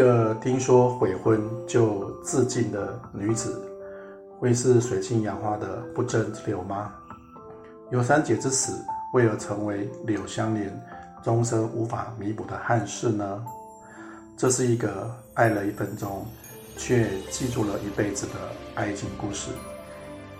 [0.00, 3.62] 一个听说悔婚就自尽的女子，
[4.38, 6.90] 会是水性杨花的不争之流吗？
[7.90, 8.82] 尤三姐之死，
[9.12, 10.72] 为何成为柳香莲
[11.22, 13.44] 终身无法弥补的憾事呢？
[14.38, 16.24] 这是一个爱了一分钟，
[16.78, 18.32] 却记住了一辈子的
[18.76, 19.50] 爱情故事。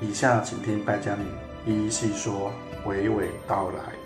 [0.01, 2.51] 以下请听败家女一一细说，
[2.87, 4.00] 娓娓道来。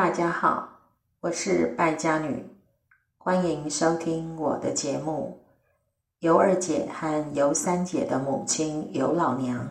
[0.00, 0.66] 大家好，
[1.20, 2.42] 我是败家女，
[3.18, 5.38] 欢迎收听我的节目。
[6.20, 9.68] 尤二姐和尤三姐的母亲尤老娘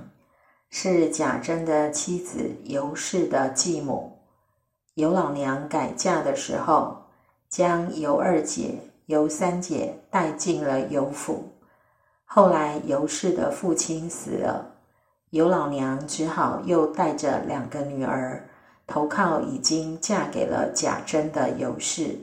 [0.70, 4.20] 是贾珍的妻子尤氏的继母。
[4.94, 6.96] 尤老娘改嫁的时候，
[7.50, 8.76] 将尤二姐、
[9.08, 11.52] 尤三姐带进了尤府。
[12.24, 14.76] 后来尤氏的父亲死了，
[15.32, 18.48] 尤老娘只好又带着两个女儿。
[18.90, 22.18] 投靠已经嫁给了贾珍的尤氏，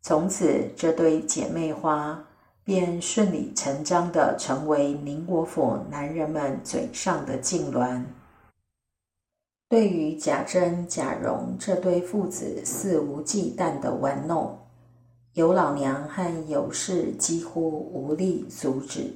[0.00, 2.24] 从此这对姐妹花
[2.62, 8.04] 便顺理成章的成为宁国府男人们嘴上的痉挛。
[9.68, 14.56] 对于贾珍、贾蓉这对父子肆无忌惮的玩弄，
[15.32, 19.12] 尤老娘和尤氏几乎无力阻止，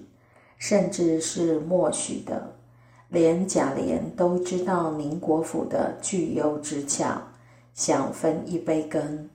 [0.58, 2.57] 甚至是默许的。
[3.08, 7.20] 连贾琏都知道宁国府的聚优之巧，
[7.72, 9.28] 想分一杯羹。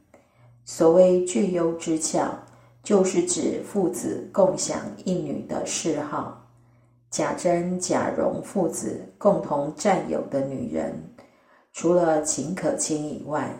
[0.64, 2.32] 所谓聚优之巧，
[2.84, 6.40] 就是指父子共享一女的嗜好。
[7.10, 10.94] 贾珍、贾蓉父子共同占有的女人，
[11.72, 13.56] 除了秦可卿以外，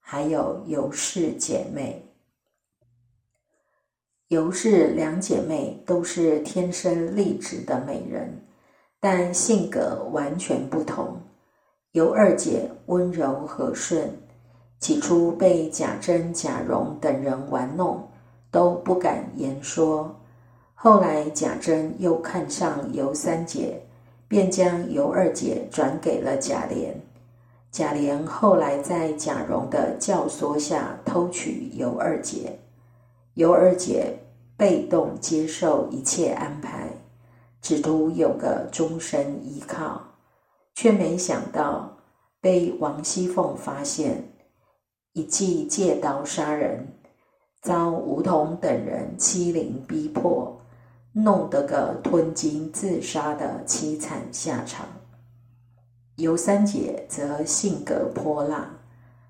[0.00, 2.02] 还有尤氏姐妹。
[4.28, 8.34] 尤氏两姐妹都是天生丽质的美人。
[9.04, 11.16] 但性格完全不同。
[11.90, 14.08] 尤二姐温柔和顺，
[14.78, 18.08] 起初被贾珍、贾蓉等人玩弄，
[18.52, 20.14] 都不敢言说。
[20.72, 23.82] 后来贾珍又看上尤三姐，
[24.28, 26.94] 便将尤二姐转给了贾琏。
[27.72, 32.56] 贾琏后来在贾蓉的教唆下偷取尤二姐，
[33.34, 34.16] 尤二姐
[34.56, 37.01] 被动接受一切安排。
[37.62, 40.02] 只图有个终身依靠，
[40.74, 41.96] 却没想到
[42.40, 44.34] 被王熙凤发现，
[45.12, 46.88] 一计借刀杀人，
[47.62, 50.60] 遭梧桐等人欺凌逼迫，
[51.12, 54.84] 弄得个吞金自杀的凄惨下场。
[56.16, 58.68] 尤三姐则性格泼辣，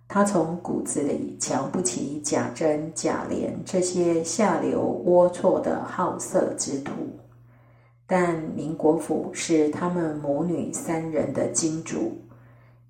[0.09, 6.93] 她从骨子里瞧不起贾珍、贾琏这些下流龌龊的好色之徒。
[8.15, 12.13] 但宁国府是他们母女三人的金主，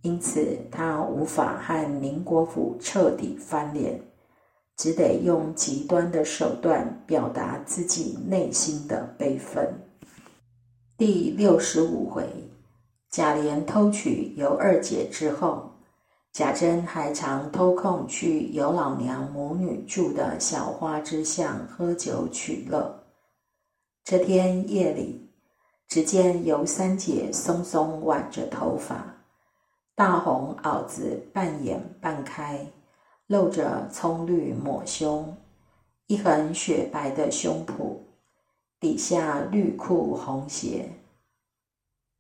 [0.01, 4.03] 因此他无法和宁国府彻底翻脸，
[4.77, 9.73] 只得用极端的手段表达自己内心的悲愤。
[10.99, 12.27] 第六十五回，
[13.09, 15.71] 贾琏偷取尤二姐之后，
[16.33, 23.02] 贾珍还常偷空去尤老娘母女住的小花之巷喝酒取乐。
[24.05, 25.31] 这天夜里，
[25.87, 29.23] 只见尤三姐松松挽着头发，
[29.95, 32.67] 大红袄子半掩半开，
[33.29, 35.37] 露着葱绿抹胸，
[36.09, 37.99] 一横雪白的胸脯，
[38.81, 40.91] 底下绿裤红鞋，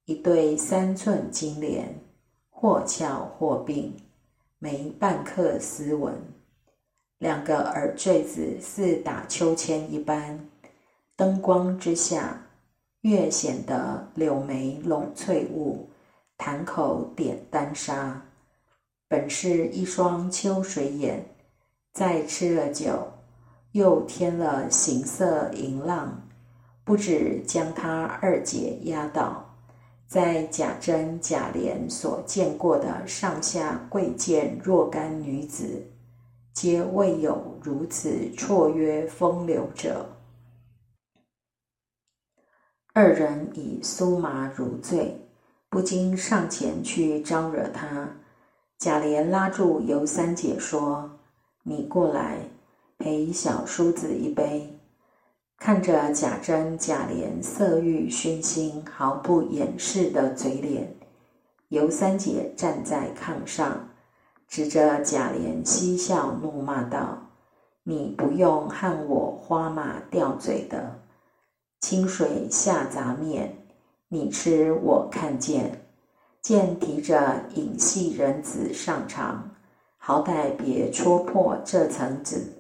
[0.04, 1.98] 一对三寸金莲，
[2.48, 3.96] 或翘或并，
[4.60, 6.14] 没半刻斯文，
[7.18, 10.48] 两个耳坠子似打秋千一般。
[11.22, 12.48] 灯光之下，
[13.02, 15.88] 越显得柳眉拢翠雾，
[16.36, 18.20] 潭口点丹砂。
[19.06, 21.24] 本是一双秋水眼，
[21.92, 23.06] 再吃了酒，
[23.70, 26.26] 又添了行色淫浪，
[26.82, 29.54] 不止将他二姐压倒，
[30.08, 35.86] 在贾珍、贾琏所见过的上下贵贱若干女子，
[36.52, 40.04] 皆未有如此绰约风流者。
[42.94, 45.18] 二人已酥麻如醉，
[45.70, 48.06] 不禁上前去招惹他。
[48.78, 51.10] 贾琏拉住尤三姐说
[51.64, 52.40] ：“你过来，
[52.98, 54.78] 陪小叔子一杯。”
[55.56, 60.94] 看着贾珍、贾琏色欲熏心、毫不掩饰的嘴脸，
[61.68, 63.88] 尤三姐站在炕上，
[64.46, 67.22] 指着贾琏嬉笑怒骂道
[67.84, 71.00] ：“你不用和我花马吊嘴的，
[71.82, 73.58] 清水下杂面，
[74.08, 75.78] 你吃我看见。”
[76.40, 79.50] 见提着影戏人子上场，
[79.96, 82.52] 好歹别戳破这层纸。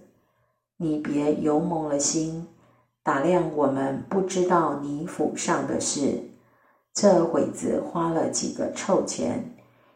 [0.76, 2.46] 你别油蒙了心，
[3.02, 6.22] 打量我们不知道你府上的事。
[6.94, 9.52] 这会子花了几个臭钱，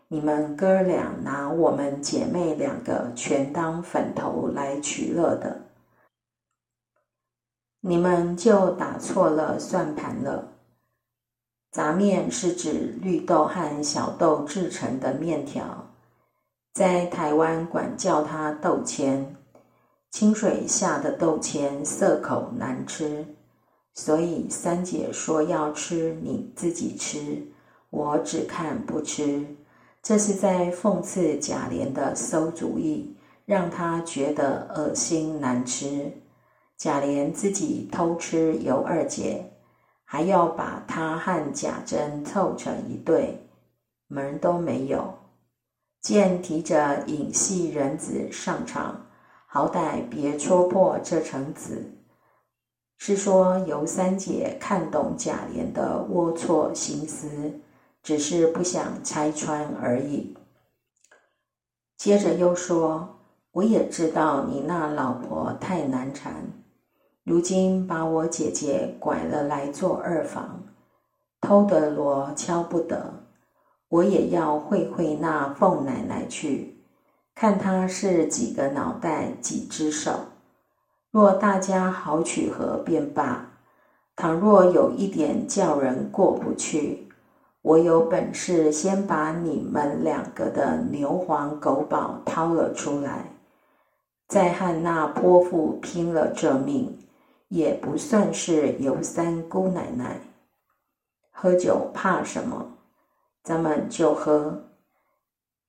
[0.09, 5.66] 你们哥俩拿我们姐妹两个全当粉头来取乐的，
[7.89, 10.49] 你们就打错了算盘了。
[11.71, 15.87] 杂面是指绿豆和小豆制成的面条，
[16.73, 19.37] 在台湾管叫它豆签。
[20.11, 23.25] 清水下的豆签涩口难吃，
[23.95, 27.41] 所以三姐说要吃你自己吃，
[27.91, 29.47] 我只看不吃。
[30.03, 36.11] 这是在讽刺贾琏的馊主意，让他觉得恶心难吃。
[36.79, 39.53] 贾琏自己偷吃尤二姐。
[40.09, 43.49] 还要把他和贾珍凑成一对，
[44.07, 45.13] 门都没有。
[46.01, 49.05] 见提着影戏人子上场，
[49.49, 51.93] 好歹别戳破这层纸。
[52.99, 57.61] 是说尤三姐看懂贾琏的龌龊心思，
[58.01, 60.37] 只是不想拆穿而已。
[61.97, 63.19] 接着又说
[63.51, 66.33] ：“我也知道你那老婆太难缠。”
[67.27, 70.63] 如今把我姐姐拐了来做二房，
[71.41, 73.15] 偷得锣敲不得，
[73.89, 76.77] 我也要会会那凤奶奶去，
[77.35, 80.13] 看她是几个脑袋几只手。
[81.11, 83.51] 若大家好取合便罢，
[84.15, 87.09] 倘若有一点叫人过不去，
[87.61, 93.33] 我有本事先把你们两个的牛黄狗宝掏了出来，
[94.29, 96.97] 再和那泼妇拼了这命。
[97.49, 100.21] 也不算是尤三姑奶奶。
[101.31, 102.73] 喝酒怕什么？
[103.43, 104.65] 咱们就喝。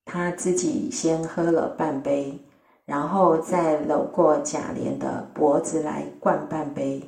[0.04, 2.40] 他自己先喝了半杯，
[2.86, 7.02] 然后再搂过贾琏的脖子来灌半杯，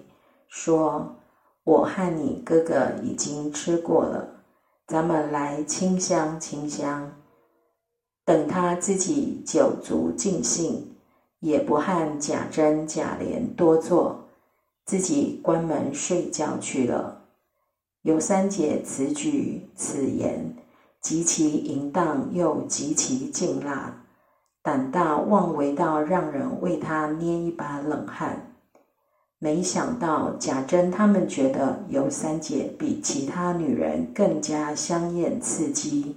[0.48, 1.16] 说
[1.64, 4.28] ：“我和你哥哥已经吃过了，
[4.86, 7.10] 咱们来清香清香。”
[8.26, 10.94] 等他自己酒足尽兴，
[11.40, 14.19] 也不和贾珍、贾琏多坐。
[14.84, 17.24] 自己关门睡觉去了。
[18.02, 20.56] 尤三姐此举此言
[21.00, 24.04] 极其淫荡，又极其劲辣，
[24.62, 28.54] 胆大妄为到让人为她捏一把冷汗。
[29.38, 36.16] 没想到贾珍他们觉得尤三姐比其他女人更加香艳刺激，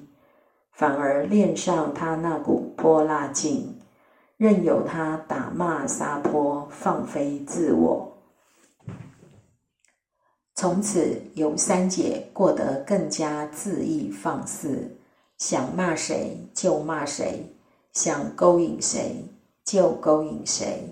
[0.74, 3.78] 反而恋上她那股泼辣劲，
[4.36, 8.13] 任由她打骂撒泼，放飞自我。
[10.64, 14.96] 从此，尤三姐过得更加恣意放肆，
[15.38, 17.54] 想骂谁就骂谁，
[17.92, 19.26] 想勾引谁
[19.66, 20.88] 就勾引谁，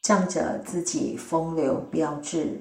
[0.00, 2.60] 仗着自己风流标致，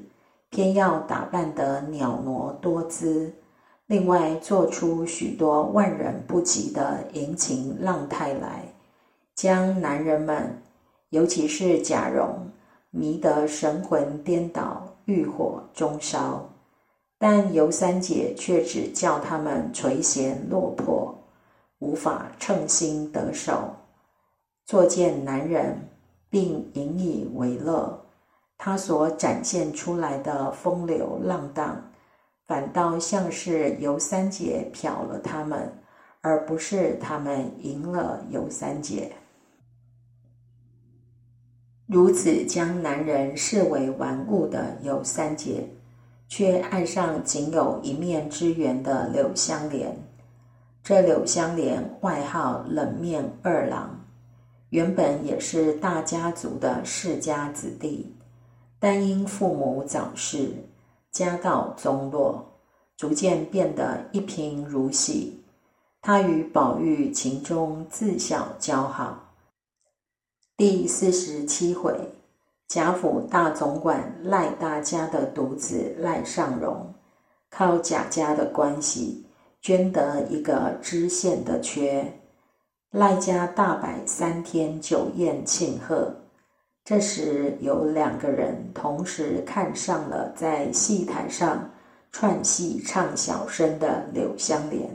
[0.51, 3.33] 偏要打扮得袅娜多姿，
[3.87, 8.71] 另外做出许多万人不及的淫情浪态来，
[9.33, 10.61] 将男人们，
[11.09, 12.51] 尤其是贾蓉，
[12.91, 16.47] 迷得神魂颠倒，欲火中烧。
[17.23, 21.15] 但尤三姐却只叫他们垂涎落魄，
[21.77, 23.75] 无法称心得手。
[24.65, 25.87] 作见男人，
[26.31, 28.07] 并引以为乐。
[28.57, 31.91] 他所展现出来的风流浪荡，
[32.47, 35.71] 反倒像是尤三姐瞟了他们，
[36.21, 39.11] 而不是他们赢了尤三姐。
[41.85, 45.69] 如此将男人视为玩物的尤三姐。
[46.31, 49.93] 却爱上仅有一面之缘的柳香莲。
[50.81, 53.99] 这柳香莲外号冷面二郎，
[54.69, 58.15] 原本也是大家族的世家子弟，
[58.79, 60.53] 但因父母早逝，
[61.11, 62.57] 家道中落，
[62.95, 65.43] 逐渐变得一贫如洗。
[66.01, 69.33] 他与宝玉情中自小交好。
[70.55, 71.93] 第四十七回。
[72.71, 76.93] 贾府大总管赖大家的独子赖尚荣，
[77.49, 79.25] 靠贾家的关系
[79.59, 82.13] 捐得一个知县的缺。
[82.91, 86.15] 赖家大摆三天酒宴庆贺，
[86.85, 91.69] 这时有两个人同时看上了在戏台上
[92.09, 94.89] 串戏唱小生的柳香莲。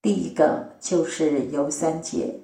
[0.00, 2.34] 第一个就是尤三姐，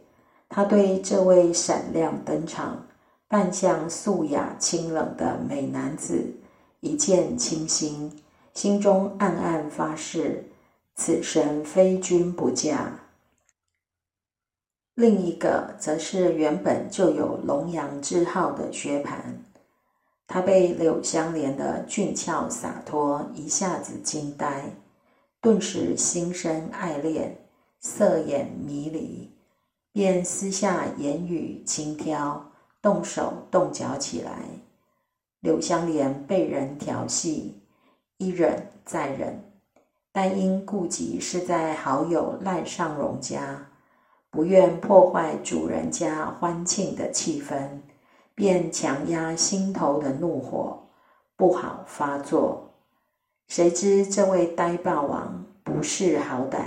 [0.46, 2.86] 她对这位闪亮登场、
[3.30, 6.34] 扮相素雅清冷的美男子
[6.80, 8.20] 一见倾心，
[8.54, 10.44] 心中暗暗发誓：
[10.96, 12.92] 此生非君不嫁。
[14.96, 19.20] 另一个则是原本就有龙阳之好的薛蟠，
[20.26, 24.74] 他被柳香莲的俊俏洒脱一下子惊呆，
[25.40, 27.38] 顿时心生爱恋，
[27.78, 29.30] 色眼迷离，
[29.92, 32.49] 便私下言语轻佻，
[32.82, 34.32] 动手动脚起来。
[35.40, 37.60] 柳香莲被人调戏，
[38.18, 39.42] 一忍再忍，
[40.12, 43.66] 但因顾及是在好友赖尚荣家。
[44.30, 47.80] 不愿破坏主人家欢庆的气氛，
[48.34, 50.84] 便强压心头的怒火，
[51.36, 52.70] 不好发作。
[53.48, 56.60] 谁知这位呆霸王不识好歹，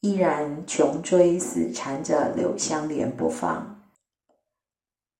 [0.00, 3.69] 依然穷追死缠着柳香莲不放。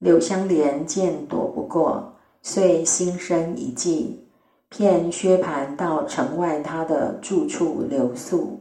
[0.00, 4.24] 柳香莲见躲不过，遂心生一计，
[4.70, 8.58] 骗薛蟠到城外他的住处留宿。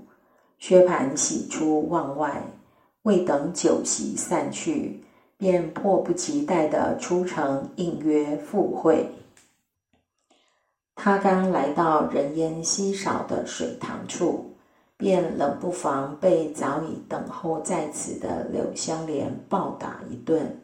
[0.57, 2.43] 薛蟠喜出望外。
[3.03, 5.01] 未等酒席散去，
[5.37, 9.09] 便迫不及待地出城应约赴会。
[10.95, 14.53] 他刚来到人烟稀少的水塘处，
[14.97, 20.59] 便冷不防被早已等候在此的柳香莲暴打一顿。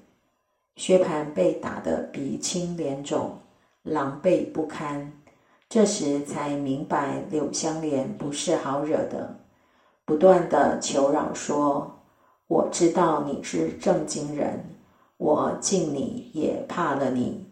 [0.75, 3.37] 薛蟠被打得鼻青脸肿，
[3.83, 5.11] 狼狈不堪。
[5.67, 9.35] 这时才明白柳香莲不是好惹的，
[10.05, 11.91] 不断的求饶说。
[12.47, 14.63] 我知道你是正经人，
[15.17, 17.43] 我敬你也怕了你，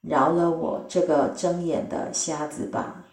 [0.00, 3.04] 饶了我这个睁眼的瞎子吧。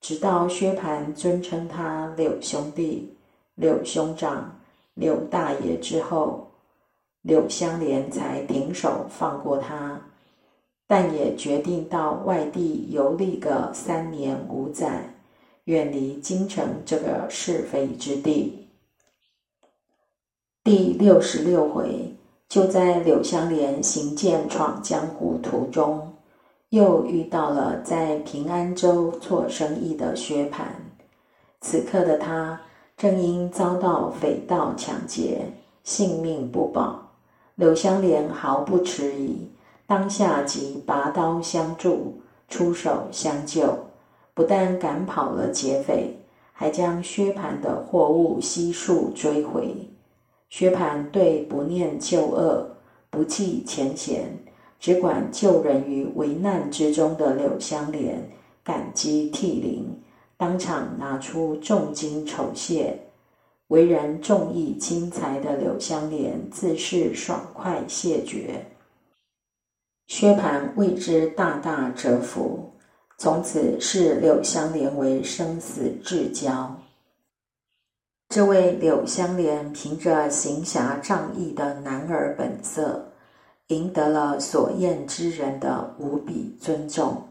[0.00, 3.14] 直到薛蟠尊称他柳兄弟、
[3.56, 4.58] 柳兄长、
[4.94, 6.50] 柳大爷之后，
[7.24, 9.98] 柳香莲才停手放过他，
[10.86, 15.14] 但也决定到外地游历个三年五载，
[15.64, 18.68] 远离京城这个是非之地。
[20.62, 22.14] 第六十六回，
[22.46, 26.12] 就在柳香莲行剑闯江湖途中，
[26.68, 30.66] 又遇到了在平安州做生意的薛蟠。
[31.62, 32.60] 此刻的他
[32.98, 35.46] 正因遭到匪盗抢劫，
[35.84, 37.03] 性命不保。
[37.56, 39.48] 柳香莲毫不迟疑，
[39.86, 43.78] 当下即拔刀相助，出手相救，
[44.34, 46.16] 不但赶跑了劫匪，
[46.52, 49.72] 还将薛蟠的货物悉数追回。
[50.50, 52.68] 薛蟠对不念旧恶、
[53.08, 54.36] 不计前嫌，
[54.80, 58.28] 只管救人于危难之中的柳香莲
[58.64, 59.96] 感激涕零，
[60.36, 62.98] 当场拿出重金酬谢。
[63.68, 68.66] 为人重义轻财的柳香莲自是爽快谢绝。
[70.06, 72.70] 薛蟠为之大大折服，
[73.16, 76.78] 从此视柳香莲为生死至交。
[78.28, 83.12] 这位柳香莲凭着行侠仗义的男儿本色，
[83.68, 87.26] 赢得了所厌之人的无比尊重，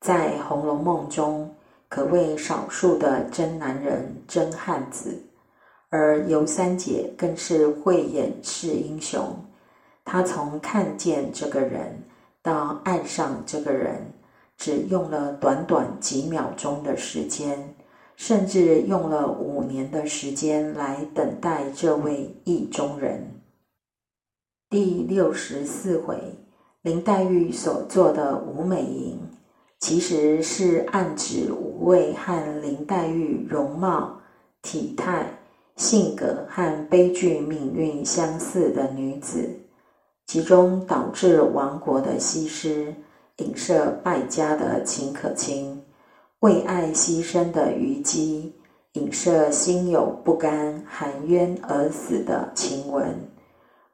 [0.00, 1.54] 在《红楼梦》中
[1.88, 5.20] 可谓少数的真男人、真汉子。
[5.88, 9.22] 而尤三姐更是慧眼识英雄，
[10.04, 12.02] 她从看见这个人
[12.42, 14.12] 到爱上这个人，
[14.56, 17.74] 只用了短短几秒钟的时间。
[18.18, 23.42] 甚至用了五年的时间来等待这位意中人。
[24.70, 26.16] 第六十四回，
[26.80, 29.20] 林黛玉所做的吴美莹，
[29.78, 34.22] 其实是暗指五位和林黛玉容貌、
[34.62, 35.35] 体态、
[35.76, 39.48] 性格和悲剧命运相似的女子，
[40.26, 42.94] 其中导致亡国的西施，
[43.36, 45.82] 影射败家的秦可卿。
[46.40, 48.54] 为爱牺牲的虞姬，
[48.92, 53.04] 影射心有不甘、含冤而死的晴雯；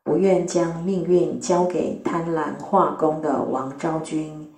[0.05, 4.49] 不愿将命运交给贪婪画工的王昭君，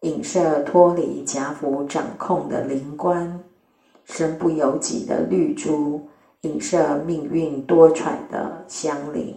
[0.00, 3.38] 影射脱离贾府掌控的灵官；
[4.04, 6.00] 身不由己的绿珠，
[6.42, 9.34] 影射命运多舛的香菱；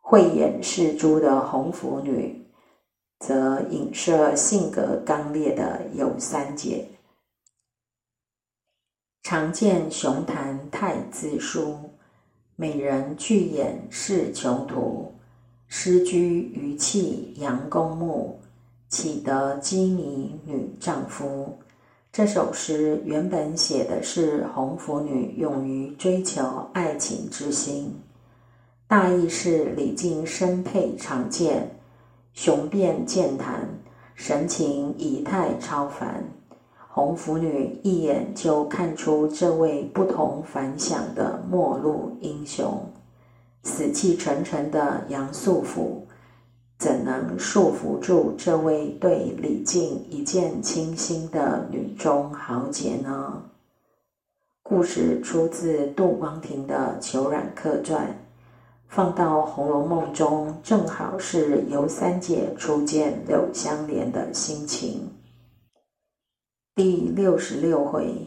[0.00, 2.46] 慧眼识珠的红拂女，
[3.18, 6.86] 则影射性格刚烈的尤三姐。
[9.22, 11.74] 常见雄谈太自书，
[12.54, 15.14] 美人巨眼是囚徒。
[15.72, 18.40] 失居于气阳公墓，
[18.88, 21.56] 岂得羁迷女丈夫？
[22.12, 27.94] 这首诗原本写的是红拂女勇于追求爱情之心，
[28.88, 31.70] 大意是李靖身佩长剑，
[32.32, 33.68] 雄辩健谈，
[34.16, 36.24] 神情仪态超凡。
[36.88, 42.92] 红拂女一眼就看出这位不同凡响的末路英雄，
[43.62, 46.08] 死气沉沉的杨素甫，
[46.80, 53.42] 怎能束缚住这位对李靖一见倾心的女中豪杰呢？
[54.62, 58.06] 故事出自杜光庭的《裘冉客传》，
[58.88, 65.06] 放到《红楼梦》中，正好是尤三姐初见柳湘莲的心情。
[66.74, 68.26] 第六十六回，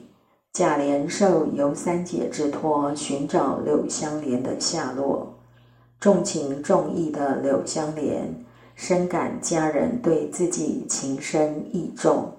[0.51, 5.32] 贾琏受尤三姐之托寻找柳湘莲的下落。
[6.03, 8.27] 重情重义的柳湘莲
[8.75, 12.29] 深感家人对自己情深意重，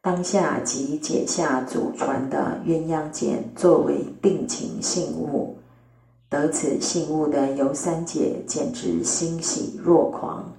[0.00, 5.56] 当下即解下祖传的鸳鸯剪作为定情信物。
[6.28, 10.52] 得此信物的尤三姐简直欣喜若狂，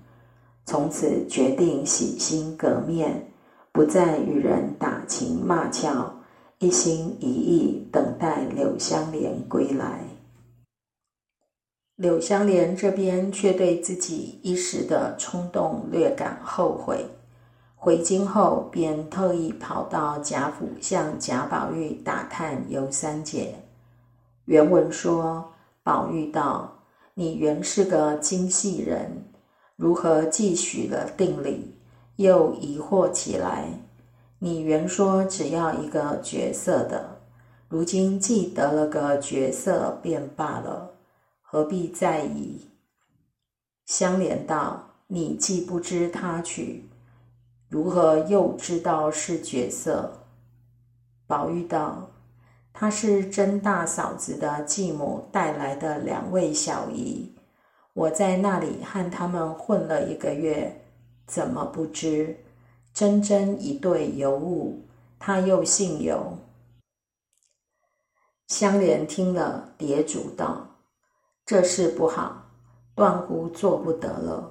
[0.66, 3.28] 从此决定洗心革面。
[3.74, 6.10] 不再与人打情骂俏，
[6.60, 10.00] 一心一意等待柳湘莲归来。
[12.04, 17.06] 柳湘莲这边却对自己一时的冲动略感后悔，
[17.78, 23.56] 回京后便特意跑到贾府向贾宝玉打探尤三姐。
[24.44, 26.80] 原文说：“宝玉道，
[27.14, 29.24] 你原是个精细人，
[29.78, 31.74] 如何既许了定礼？”
[32.18, 33.70] 又疑惑起来
[34.40, 37.22] ：“你原说只要一个角色的，
[37.70, 40.90] 如今既得了个角色便罢了，
[41.54, 42.68] 何必在意？”
[43.86, 46.90] 香莲道：“你既不知他去，
[47.70, 50.26] 如何又知道是角色？”
[51.28, 52.10] 宝玉道
[52.74, 57.36] ：“他是甄大嫂子的继母带来的两位小姨，
[57.94, 60.80] 我在那里和他们混了一个月。”
[61.28, 62.36] 怎么不知？
[62.94, 64.82] 真真一对尤物，
[65.20, 66.38] 他又姓尤。
[68.48, 70.68] 香莲听了，叠主道
[71.46, 72.46] ：“这事不好，
[72.96, 74.50] 断乎做不得了。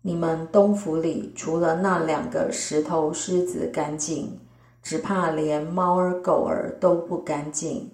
[0.00, 4.40] 你们东府里除了那两个石头狮子干净，
[4.82, 7.88] 只怕连猫儿狗儿都不干净。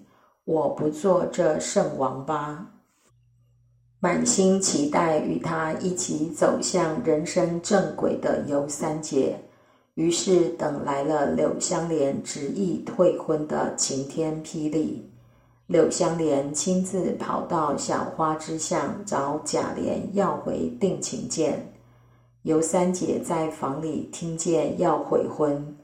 [0.45, 2.65] 我不做这圣王八。”
[4.01, 9.37] 满心期待与他一起走向人生正轨的尤三姐，
[9.93, 15.11] 于是等来了柳湘莲执意退婚的晴天霹雳。
[15.69, 21.71] 柳湘莲亲自跑到小花之巷找贾琏要回定情剑。
[22.41, 25.77] 尤三姐在房里听见要悔婚，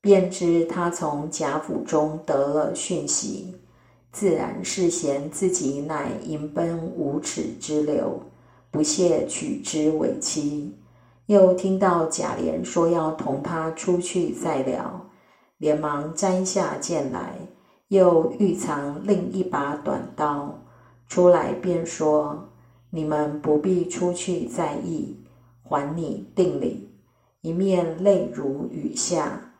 [0.00, 3.54] 便知他从贾府中得了讯息。
[4.10, 8.22] 自然是嫌自己乃淫奔无耻之流，
[8.70, 10.74] 不屑娶之为妻。
[11.26, 15.06] 又听到贾琏说要同他出去再聊，
[15.58, 17.34] 连忙摘下剑来，
[17.88, 20.58] 又预藏另一把短刀，
[21.08, 22.48] 出来便说
[22.90, 25.16] ：“你们不必出去在意，
[25.62, 26.90] 还你定理。”
[27.40, 29.52] 一面泪如雨下，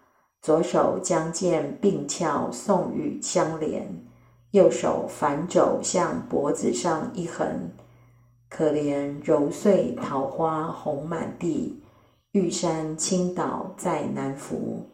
[0.42, 4.04] 左手将剑并鞘送与相连。
[4.50, 7.70] 右手反肘向脖子上一横，
[8.48, 11.82] 可怜揉碎桃花红满地，
[12.32, 14.90] 玉山倾倒在南府。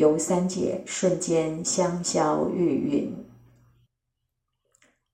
[0.00, 3.12] 尤三姐瞬间香消玉殒，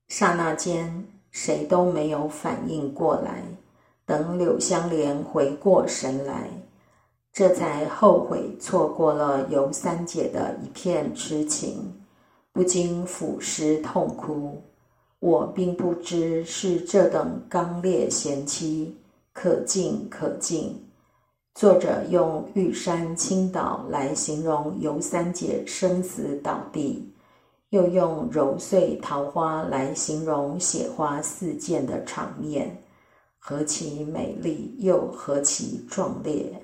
[0.06, 3.42] 刹那间谁都没有反应过来。
[4.04, 6.48] 等柳湘莲回过神来，
[7.32, 11.92] 这才后悔错过了尤三姐的一片痴情。
[12.52, 14.62] 不禁抚尸痛哭，
[15.18, 18.96] 我并不知是这等刚烈贤妻，
[19.32, 20.85] 可敬可敬。
[21.56, 27.10] 作者用玉山倾倒来形容尤三姐生死倒地，
[27.70, 32.76] 又用揉碎桃花来形容血花四溅的场面，
[33.38, 36.62] 何其美丽，又何其壮烈！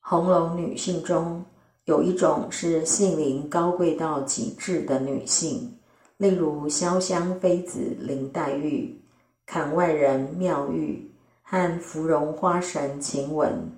[0.00, 1.42] 红楼女性中。
[1.86, 5.78] 有一种是性灵高贵到极致的女性，
[6.18, 9.00] 例如潇湘妃子林黛玉、
[9.46, 11.10] 槛外人妙玉
[11.48, 13.70] 和芙蓉花神晴雯。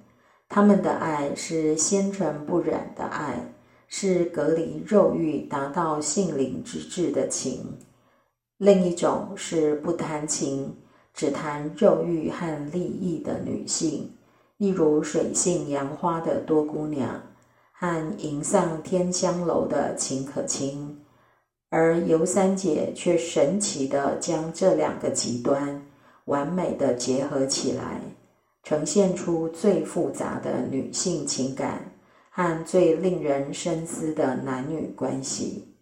[0.48, 3.52] 他们的爱是纤尘不染的爱，
[3.86, 7.76] 是隔离肉欲达到性灵之志的情。
[8.56, 10.74] 另一种是不谈情，
[11.12, 14.10] 只谈肉欲和利益的女性，
[14.56, 17.20] 例如水性杨花的多姑娘
[17.72, 20.98] 和迎上天香楼的秦可卿，
[21.68, 25.80] 而尤三姐却神奇地将这两个极端
[26.28, 28.00] 完美的结合起来，
[28.62, 31.92] 呈现出最复杂的女性情感
[32.30, 35.74] 和最令人深思的男女关系。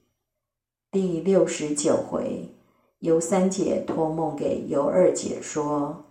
[0.90, 2.48] 第六十九回。
[3.00, 6.06] 尤三姐托梦给尤二姐说：“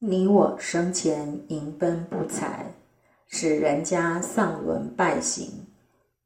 [0.00, 2.72] 你我生前迎奔不才，
[3.28, 5.66] 使人家丧伦败行，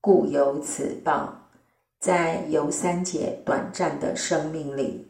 [0.01, 1.37] 故有此报。”
[1.99, 5.10] 在尤三姐短暂的生命里，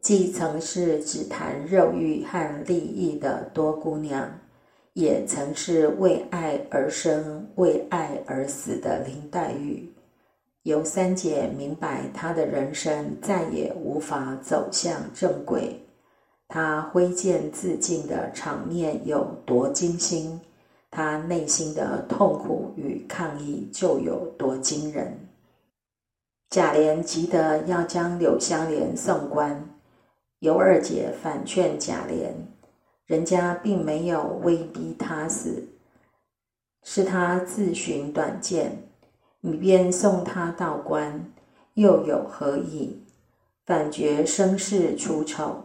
[0.00, 4.30] 既曾是只谈肉欲和利益的多姑娘，
[4.94, 9.92] 也曾是为爱而生、为爱而死的林黛玉。
[10.62, 15.80] 尤三姐明白，她的人生再也无法走向正轨。
[16.46, 20.40] 她挥剑自尽的场面有多惊心，
[20.90, 25.18] 她内心的痛苦与抗议就有多惊人。
[26.50, 29.68] 贾琏急得要将柳湘莲送官，
[30.40, 32.32] 尤二姐反劝贾琏：
[33.06, 35.64] 人家并没有威逼他死，
[36.84, 38.84] 是他自寻短见。
[39.40, 41.32] 你便送他到官，
[41.74, 43.02] 又有何意？
[43.64, 45.64] 反觉生事出丑，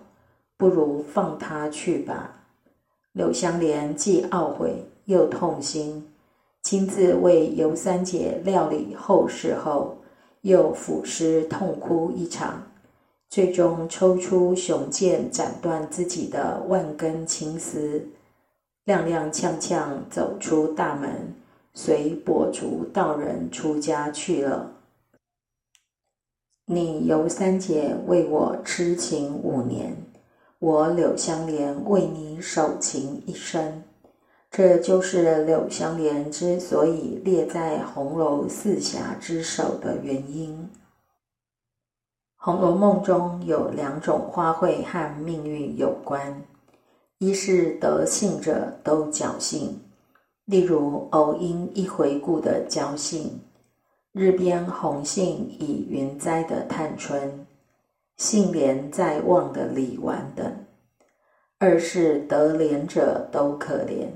[0.57, 2.47] 不如放他去吧。
[3.11, 6.11] 柳湘莲既懊悔又痛心，
[6.63, 9.97] 亲自为尤三姐料理后事后，
[10.41, 12.72] 又抚尸痛哭一场，
[13.33, 18.07] 最终抽出雄剑斩断自己的万根青丝，
[18.85, 21.33] 踉踉跄跄走出大门。
[21.73, 24.73] 随跛足道人出家去了。
[26.67, 29.97] 你尤三姐为我痴情五年，
[30.59, 33.81] 我柳湘莲为你守情一生。
[34.51, 40.69] 这就是柳湘莲之所以列在红楼四侠之首的原因。
[42.45, 46.43] 《红楼梦》中有两种花卉和命运有关：
[47.17, 49.79] 一是得幸者都侥幸。
[50.43, 53.39] 例如偶因一回顾的交信，
[54.11, 57.45] 日边红杏已云栽的探春，
[58.17, 60.45] 杏帘在望的李纨等；
[61.59, 64.07] 二是得怜者都可怜，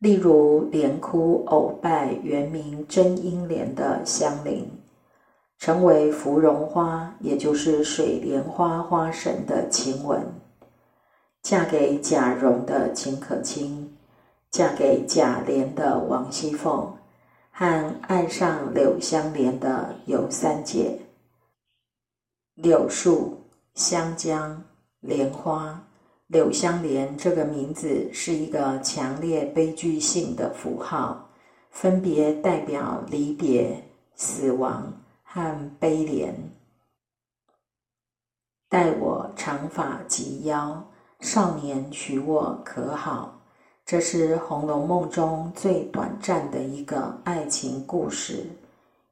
[0.00, 4.68] 例如连哭偶拜原名真英莲的香菱，
[5.58, 10.22] 成为芙蓉花，也就是水莲花花神的晴雯，
[11.42, 13.94] 嫁给贾蓉的秦可卿。
[14.50, 16.96] 嫁给贾琏的王熙凤，
[17.50, 20.98] 和爱上柳湘莲的尤三姐。
[22.54, 23.42] 柳树、
[23.74, 24.64] 香江、
[25.00, 25.86] 莲花、
[26.28, 31.28] 柳湘莲这个名字是一个强烈悲剧性的符号，
[31.70, 34.90] 分别代表离别、死亡
[35.30, 36.32] 和悲怜。
[38.70, 40.82] 待我长发及腰，
[41.20, 43.38] 少年娶我可好？
[43.84, 48.46] 这是《红楼梦》中最短暂的一个爱情故事，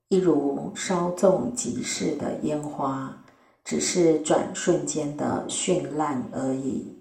[0.09, 3.15] 一如稍纵即逝的烟花，
[3.63, 6.95] 只是转瞬间的绚烂而已。